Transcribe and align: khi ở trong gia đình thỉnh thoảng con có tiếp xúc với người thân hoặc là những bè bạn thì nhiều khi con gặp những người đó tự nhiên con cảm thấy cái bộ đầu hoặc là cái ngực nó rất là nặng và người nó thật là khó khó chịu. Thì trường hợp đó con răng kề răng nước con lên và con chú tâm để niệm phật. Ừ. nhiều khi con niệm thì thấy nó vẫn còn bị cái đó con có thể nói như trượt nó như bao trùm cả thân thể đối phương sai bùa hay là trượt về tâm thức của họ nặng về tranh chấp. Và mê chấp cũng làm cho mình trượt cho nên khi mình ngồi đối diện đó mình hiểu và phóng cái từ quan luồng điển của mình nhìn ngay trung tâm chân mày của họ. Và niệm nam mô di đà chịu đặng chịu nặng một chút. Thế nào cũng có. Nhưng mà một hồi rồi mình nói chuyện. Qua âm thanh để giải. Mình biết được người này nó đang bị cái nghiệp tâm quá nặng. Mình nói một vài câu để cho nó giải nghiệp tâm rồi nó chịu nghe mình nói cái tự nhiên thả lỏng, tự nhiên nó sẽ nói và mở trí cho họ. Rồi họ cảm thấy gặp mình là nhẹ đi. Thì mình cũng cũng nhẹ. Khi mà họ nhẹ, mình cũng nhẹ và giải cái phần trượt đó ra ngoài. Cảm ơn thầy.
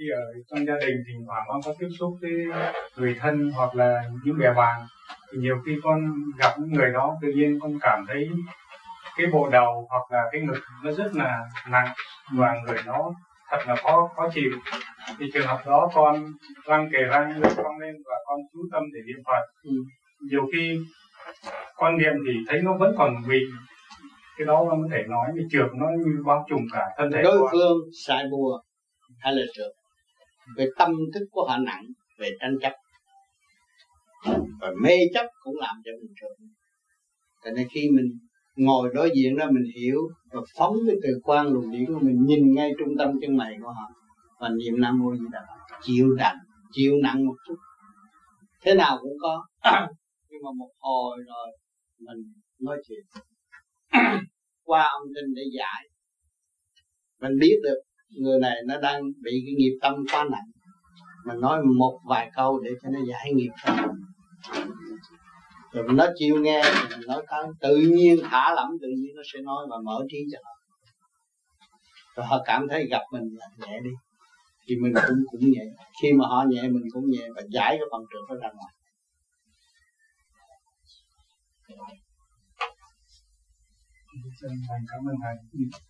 khi 0.00 0.06
ở 0.10 0.22
trong 0.50 0.66
gia 0.66 0.74
đình 0.86 0.96
thỉnh 1.06 1.24
thoảng 1.26 1.44
con 1.48 1.60
có 1.64 1.74
tiếp 1.78 1.88
xúc 1.98 2.12
với 2.20 2.30
người 2.96 3.16
thân 3.20 3.50
hoặc 3.50 3.74
là 3.74 4.02
những 4.24 4.38
bè 4.38 4.52
bạn 4.52 4.80
thì 5.32 5.38
nhiều 5.38 5.56
khi 5.66 5.76
con 5.82 5.98
gặp 6.38 6.54
những 6.58 6.72
người 6.72 6.90
đó 6.92 7.18
tự 7.22 7.32
nhiên 7.32 7.58
con 7.62 7.78
cảm 7.80 8.04
thấy 8.08 8.28
cái 9.16 9.26
bộ 9.32 9.48
đầu 9.48 9.86
hoặc 9.90 10.02
là 10.10 10.28
cái 10.32 10.40
ngực 10.40 10.60
nó 10.84 10.92
rất 10.92 11.14
là 11.14 11.40
nặng 11.70 11.88
và 12.32 12.54
người 12.66 12.78
nó 12.86 13.12
thật 13.50 13.58
là 13.66 13.76
khó 13.76 14.10
khó 14.16 14.28
chịu. 14.34 14.50
Thì 15.18 15.26
trường 15.34 15.46
hợp 15.46 15.62
đó 15.66 15.90
con 15.94 16.32
răng 16.66 16.88
kề 16.92 16.98
răng 16.98 17.40
nước 17.40 17.48
con 17.56 17.78
lên 17.78 17.94
và 18.06 18.14
con 18.26 18.38
chú 18.52 18.58
tâm 18.72 18.82
để 18.94 19.00
niệm 19.06 19.22
phật. 19.26 19.42
Ừ. 19.62 19.70
nhiều 20.30 20.48
khi 20.52 20.78
con 21.76 21.98
niệm 21.98 22.12
thì 22.26 22.32
thấy 22.48 22.60
nó 22.62 22.76
vẫn 22.76 22.94
còn 22.98 23.14
bị 23.28 23.40
cái 24.38 24.46
đó 24.46 24.66
con 24.70 24.82
có 24.82 24.88
thể 24.92 25.02
nói 25.08 25.26
như 25.34 25.42
trượt 25.50 25.70
nó 25.74 25.86
như 25.98 26.22
bao 26.26 26.46
trùm 26.50 26.60
cả 26.72 26.86
thân 26.96 27.12
thể 27.12 27.22
đối 27.22 27.48
phương 27.52 27.78
sai 28.06 28.24
bùa 28.30 28.60
hay 29.18 29.32
là 29.34 29.42
trượt 29.54 29.79
về 30.56 30.66
tâm 30.78 30.92
thức 31.14 31.26
của 31.30 31.44
họ 31.48 31.58
nặng 31.58 31.86
về 32.18 32.30
tranh 32.40 32.56
chấp. 32.62 32.72
Và 34.60 34.70
mê 34.82 34.96
chấp 35.14 35.26
cũng 35.42 35.56
làm 35.56 35.76
cho 35.84 35.90
mình 36.00 36.12
trượt 36.20 36.48
cho 37.44 37.50
nên 37.50 37.68
khi 37.74 37.88
mình 37.90 38.18
ngồi 38.56 38.90
đối 38.94 39.10
diện 39.14 39.36
đó 39.36 39.46
mình 39.50 39.72
hiểu 39.74 39.98
và 40.32 40.40
phóng 40.56 40.76
cái 40.86 40.96
từ 41.02 41.08
quan 41.22 41.46
luồng 41.46 41.70
điển 41.70 41.86
của 41.86 41.98
mình 42.02 42.24
nhìn 42.26 42.54
ngay 42.54 42.70
trung 42.78 42.96
tâm 42.98 43.10
chân 43.20 43.36
mày 43.36 43.56
của 43.62 43.70
họ. 43.70 43.90
Và 44.40 44.48
niệm 44.48 44.80
nam 44.80 44.98
mô 44.98 45.16
di 45.16 45.24
đà 45.32 45.46
chịu 45.82 46.14
đặng 46.16 46.36
chịu 46.72 46.92
nặng 47.02 47.26
một 47.26 47.34
chút. 47.46 47.56
Thế 48.62 48.74
nào 48.74 48.98
cũng 49.00 49.16
có. 49.20 49.46
Nhưng 50.28 50.42
mà 50.44 50.50
một 50.58 50.70
hồi 50.78 51.18
rồi 51.26 51.58
mình 51.98 52.32
nói 52.58 52.78
chuyện. 52.88 53.22
Qua 54.64 54.82
âm 54.82 55.02
thanh 55.14 55.34
để 55.34 55.42
giải. 55.58 55.88
Mình 57.20 57.38
biết 57.40 57.56
được 57.62 57.80
người 58.10 58.40
này 58.40 58.56
nó 58.66 58.80
đang 58.80 59.02
bị 59.22 59.42
cái 59.46 59.54
nghiệp 59.54 59.78
tâm 59.80 59.94
quá 60.12 60.24
nặng. 60.30 60.50
Mình 61.24 61.40
nói 61.40 61.62
một 61.78 62.00
vài 62.04 62.30
câu 62.34 62.60
để 62.60 62.70
cho 62.82 62.88
nó 62.90 62.98
giải 63.08 63.32
nghiệp 63.32 63.50
tâm 63.64 63.76
rồi 65.72 65.84
nó 65.92 66.06
chịu 66.14 66.36
nghe 66.40 66.62
mình 66.90 67.06
nói 67.06 67.22
cái 67.26 67.40
tự 67.60 67.76
nhiên 67.76 68.16
thả 68.22 68.54
lỏng, 68.54 68.70
tự 68.82 68.88
nhiên 68.88 69.16
nó 69.16 69.22
sẽ 69.32 69.40
nói 69.40 69.66
và 69.70 69.76
mở 69.84 70.04
trí 70.10 70.18
cho 70.32 70.38
họ. 70.44 70.50
Rồi 72.14 72.26
họ 72.26 72.42
cảm 72.44 72.68
thấy 72.68 72.86
gặp 72.90 73.02
mình 73.12 73.36
là 73.38 73.46
nhẹ 73.58 73.80
đi. 73.84 73.90
Thì 74.66 74.76
mình 74.76 74.92
cũng 74.94 75.24
cũng 75.30 75.50
nhẹ. 75.50 75.64
Khi 76.02 76.12
mà 76.12 76.26
họ 76.26 76.44
nhẹ, 76.48 76.62
mình 76.62 76.84
cũng 76.92 77.10
nhẹ 77.10 77.28
và 77.36 77.42
giải 77.50 77.76
cái 77.78 77.86
phần 77.92 78.02
trượt 78.10 78.22
đó 78.28 78.34
ra 78.42 78.52
ngoài. 78.52 78.74
Cảm 84.88 85.08
ơn 85.08 85.16
thầy. 85.22 85.80